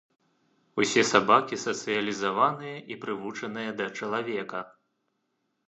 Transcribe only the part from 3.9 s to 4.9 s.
чалавека.